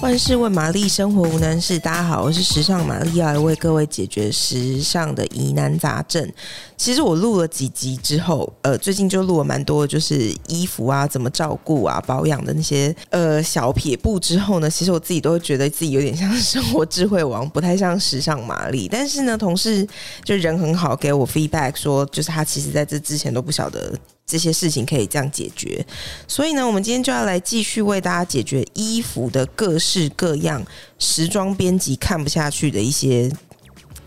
[0.00, 1.76] 万事问玛丽，生活无难事。
[1.76, 6.32] 大家好，我是时尚玛丽，要来为各位解决时尚的疑难杂症。
[6.76, 18.88] 其实我录了几集之后，呃，最近就录了蛮多，就是衣服啊，怎么照顾啊，保养的那些呃小撇步之后呢，其实我自己都会觉得自己有点像生活智慧王，不太像时尚玛丽。
[18.88, 19.84] 但是呢，同事
[20.22, 23.92] 就人很好，给我 feedback 说，就是他其实在这之前都不晓得。
[24.28, 25.82] 这些事情可以这样解决，
[26.26, 30.62] 所以呢，我们今天就要来继续为大家解决衣服的各式各样
[30.98, 33.32] 时装编辑看不下去的一些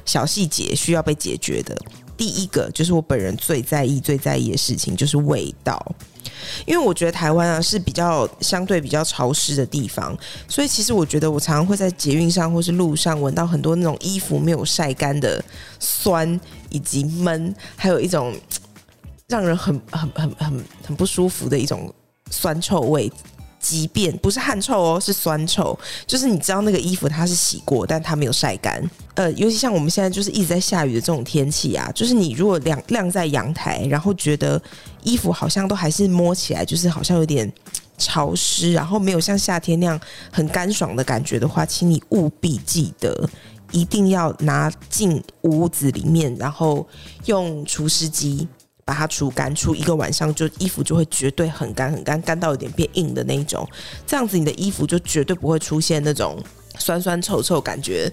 [0.06, 1.76] 小细节，需要被解决的。
[2.16, 5.84] 第一个就是我本人最在意、最在意的事情，就是味道。
[6.68, 10.16] 因为我觉得台湾啊是比较相对比较潮湿的地方，
[10.48, 15.44] 所以其实我觉得我常常会在捷运上或是路上闻到很多那种衣服没有晒干的
[15.80, 18.36] 酸以及闷，还有一种。
[19.32, 21.92] 让人很很很很很不舒服的一种
[22.30, 23.10] 酸臭味，
[23.62, 28.84] 即便不是汗臭哦，是酸臭，就是你知道那个衣服它是洗过，但它没有晒干。
[29.14, 34.62] 呃，尤其像我们现在就是一直在下雨的这种天气啊，就是你如果晾晾在阳台，然后觉得
[35.04, 37.50] 衣服好像都还是摸起来就是好像有点
[37.98, 39.98] 潮湿，然后没有像夏天那样
[40.30, 43.30] 很干爽的感觉的话，请你务必记得
[43.72, 46.86] 一定要拿进屋子里面，然后
[47.26, 48.48] 用除湿机。
[48.84, 53.68] 把它除干，除一个晚上，就衣服就会绝对很干很干，干到有点变硬的那一种。
[54.06, 56.38] 这样子你的衣服就绝对不会出现那种
[56.78, 58.12] 酸酸臭臭，感觉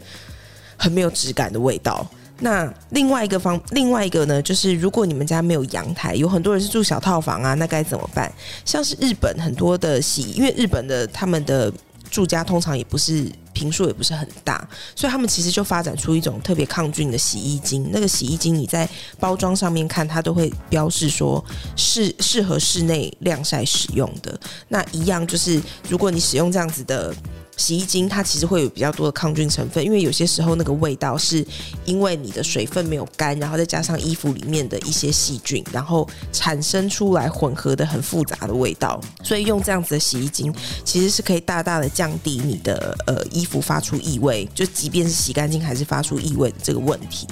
[0.77, 2.07] 很没有质感的味道。
[2.41, 8.33] 那另外一个方，另外一个呢，就是如果你们家没有阳台，有很多人是住小套房啊，那该怎么办？
[8.65, 11.73] 像是日本很多的洗，因为日本的他们的
[12.11, 13.27] 住家通常也不是。
[13.59, 17.91] 平数也不是很大，所以他们其实就发展出一种特别抗菌的洗衣精。
[17.93, 24.39] 那个洗衣精你在包装上面看，它都会标示说适适合室内晾晒使用的。
[24.69, 27.13] 那一样就是，如果你使用这样子的。
[27.59, 31.47] 洗衣精它其实会有比较多的抗菌成分，因为有些时候那个味道是
[31.85, 38.99] 因为你的水分没有干，然后再加上衣服里面的一些细菌，然后产生出来混合的很复杂的味道。
[39.23, 40.55] 所以用这样子的洗衣精
[40.85, 47.27] 其实是可以大大的降低你的呃衣服发出异味，就即便是洗干净还是发出异味的这个问题。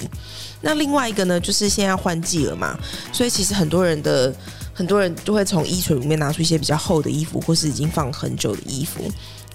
[0.59, 2.77] 那另外一个呢，就是现在换季了嘛，
[3.13, 4.35] 所以其实很多人的
[4.73, 9.01] 很多人都会从衣橱里面拿出一些比较厚的衣服，或是已经放很久的衣服。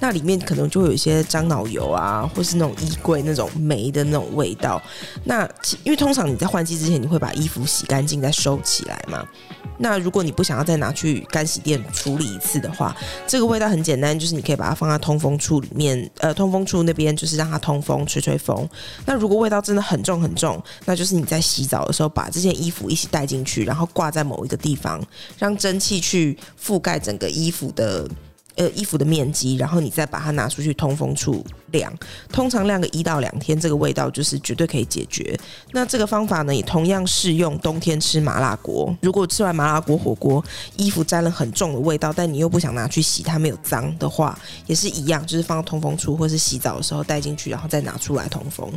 [0.02, 4.82] 那里面可能就会有一些樟脑油啊，或是那种衣柜那种霉的那种味道。
[5.22, 5.48] 那
[5.84, 9.24] 因为通常你在换季之前，你会把衣服洗干净再收起来嘛。
[9.78, 12.96] 那如果你不想要再拿去干洗店处理一次的话，
[13.28, 18.69] 这个味道很简单，就是你可以把它放在通风处里面，呃，通风处那边就是让它通风，吹吹风。
[19.06, 25.00] 那如果味道真的很重很重，那就是你在洗澡的时候把这件衣服一起带进去，然后挂在某一个地方，
[25.38, 28.08] 让蒸汽去覆盖整个衣服的。
[28.56, 31.90] 呃，衣服的面积，然后你再把它拿出去通风处晾，
[32.30, 35.38] 通常晾个一到两天，这个味道就是绝对可以解决。
[35.72, 38.94] 那这个方法呢，也同样适用冬天吃麻辣锅。
[39.00, 40.44] 如果吃完麻辣锅火锅，
[40.76, 48.70] 衣服沾了很重的味道，但你又不想拿去洗，它没有脏的话，也是一样，就是放到通风处或是洗澡的时候带进去，然后再拿出来通风。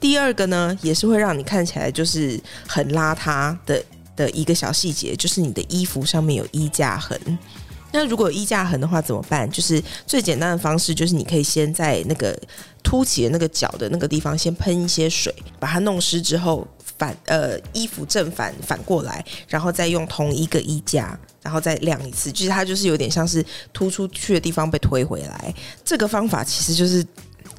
[0.00, 3.84] 第二个呢，也是会让你看起来就是很邋遢的
[4.16, 7.18] 的一个小细节，就是你的衣服上面有衣架痕。
[7.96, 9.50] 那如果衣架痕的话怎么办？
[9.50, 12.38] 就是最简单的方式，就是你可以先在那个
[12.82, 16.66] 凸起的那个角的那个地方先喷一些水，把它弄湿之后
[16.98, 22.30] 反呃衣服正反反过来，然后再用同一个衣架，然后再晾一次。
[22.30, 23.42] 就是它就是有点像是
[23.72, 25.54] 突出去的地方被推回来。
[25.82, 27.02] 这个方法其实就是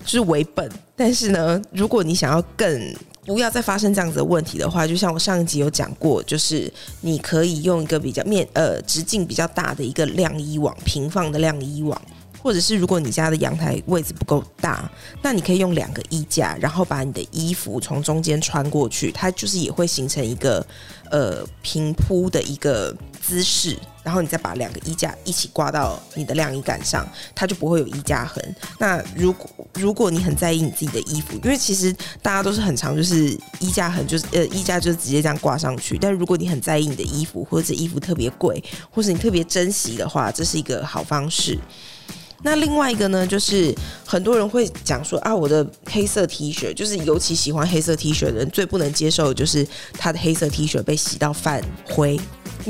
[0.05, 2.95] 就是为本，但是呢，如果你想要更
[3.33, 6.71] 不要再发生这样子的问题的话，就像我上一集有讲过，就是
[7.01, 12.01] 你可以用一个比较面呃直径比较大的一个晾衣网，平放的晾衣网，
[12.41, 14.89] 或者是如果你家的阳台位置不够大，
[15.21, 20.65] 那你可以用两个衣架，然后把你的衣服从中间穿过去，它就是也会形成一个
[21.11, 23.77] 呃平铺的一个姿势。
[24.07, 27.05] 然后你再把两个衣架一起挂到你的晾衣杆上，
[27.35, 28.55] 它就不会有衣架痕。
[28.79, 35.97] 那如果如果你很在意你自己的衣服，因为其实大家都是很常就是衣架痕就是呃衣架就是直接这样挂上去。
[35.97, 41.59] 但如果你很在意你的衣服，或者衣服特别贵，或者你特别珍惜的话，这是一个好方式。
[42.43, 49.67] 那另外一个呢，就是很多人会讲说啊，我的黑色 T 恤，就是尤其喜欢黑色 T 恤的人最不能接受的就是
[49.97, 52.17] 他的黑色 T 恤被洗到泛灰。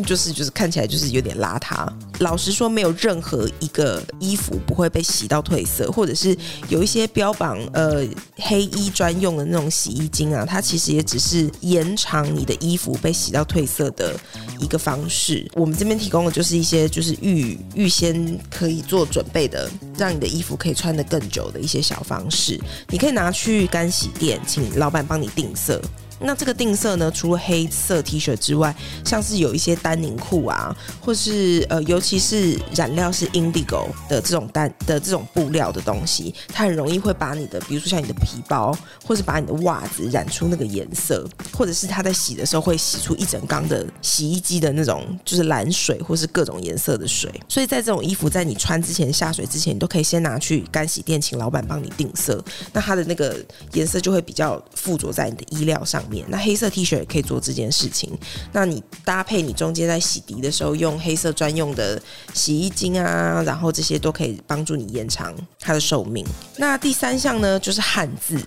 [0.06, 1.88] 就是就是看起来就是有点邋遢。
[2.20, 6.36] 老实说，没有任何一个衣服不会被洗到褪色，或者是
[6.68, 8.04] 有一些标榜呃
[8.38, 14.16] 黑衣专用的那种洗衣精啊，它其实也只是延长你的衣服被洗到褪色的
[14.60, 15.48] 一个方式。
[15.54, 22.60] 我们这边提供的就是一些就是预预先可以做准备的，让你的衣服可以穿得更久的一些小方式。
[22.90, 25.80] 你可以拿去干洗店，请老板帮你定色。
[26.20, 28.76] 那这个定色呢，除了黑色 T 恤之外，
[29.06, 38.76] 像是有一些丹宁裤啊，或是呃，尤其是染料是 indigo 的这种单的这种布料的东西，它很容易会把你的，比如说像你的皮包，
[39.06, 47.32] 或是把你的袜子染出那个颜色，或者是它在洗的时候会洗出一整缸的洗衣机的那种就是蓝水，或是各种颜色的水。
[47.48, 52.44] 所以在这种衣服在你穿之前下水之前，你都可以先拿去干洗店，请老板帮你定色，
[52.74, 53.38] 那它的那个
[53.74, 56.04] 颜色就会比较附着在你的衣料上。
[56.28, 58.18] 那黑色 T 恤也可以做这件事情。
[58.52, 62.02] 那你搭配你中间在洗涤的时候用黑色专用的
[62.34, 66.26] 洗衣精啊，然后这些都可以帮助你延长它的寿命。
[66.58, 68.40] 那第三项呢，就是汗渍。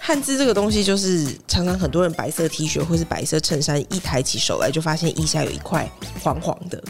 [0.00, 5.90] 汗渍这个东西，就是常常很多人白色 T 恤或是白色衬衫一抬起手来，就发现腋下有一块
[6.22, 6.82] 黄黄的。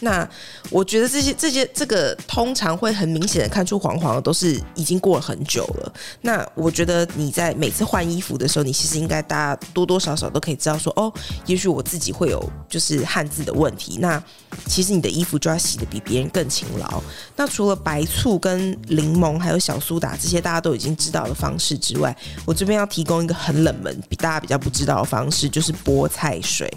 [0.00, 0.28] 那
[0.70, 5.92] 我觉得这些这些这个通常会很明显的看出黄黄的，都是已经过了很久了。
[6.22, 11.12] 那我觉得你在每次换衣服的时候，你其实应该大家多多少少都可以知道说，哦，
[11.46, 13.98] 也许我自己会有就是汗渍的问题。
[14.00, 14.22] 那
[14.66, 17.02] 其实你的衣服就要洗得比别人更勤劳。
[17.36, 26.70] 那除了白醋跟柠檬还有小苏打这些大家都已经知道的方式之外，我这边要提供一个很冷门、比大家比较不知道的方式，就是菠菜水。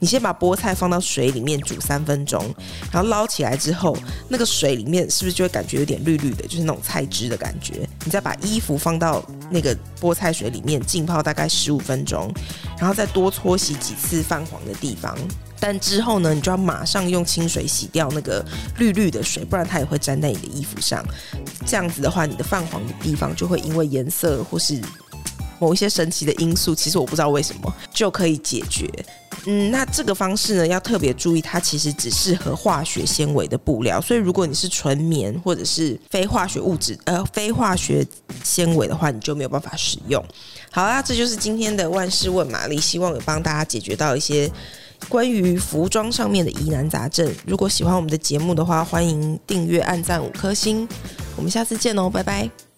[0.00, 2.42] 你先把菠菜放到水里面煮三分钟，
[2.90, 3.96] 然后捞起来之后，
[4.28, 7.88] 那个水里面是不是就会感觉有点绿绿的，就是那种菜汁的感觉？
[8.04, 12.32] 你再把衣服放到那个菠菜水里面浸泡大概十五分钟，
[12.78, 15.16] 然后再多搓洗几次泛黄的地方。
[15.62, 18.42] 但之后呢，你就要马上用清水洗掉那个
[18.78, 21.04] 绿绿的水，不然它也会粘在你的衣服上。
[21.66, 24.80] 这样子的话，你的泛黄的地方就会因为颜色或是
[25.60, 28.90] 某一些神奇的因素，其实我不知道为什么就可以解决。
[29.46, 34.00] 嗯，那这个方式呢，要特别注意，它其实只适合化学纤维的布料。
[34.00, 38.06] 所以，如果你是纯棉或者是非化学物质，呃，非化学
[38.44, 40.22] 纤维的话，你就没有办法使用。
[40.70, 44.50] 好啦，这就是今天的万事问玛丽，希望有帮大家解决到一些
[45.08, 47.32] 关于服装上面的疑难杂症。
[47.46, 50.86] 如果喜欢我们的节目的话，欢迎订阅、按赞五颗星。
[51.36, 52.69] 我们下次见哦，拜拜。